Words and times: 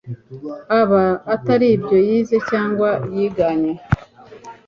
aba 0.79 1.03
atari 1.33 1.67
ibyo 1.75 1.97
yize 2.07 2.37
cyangwa 2.49 2.89
yiganye 3.15 3.73